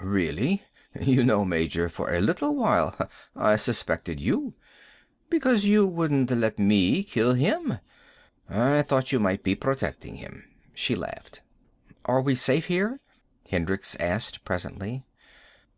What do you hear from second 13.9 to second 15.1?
asked presently.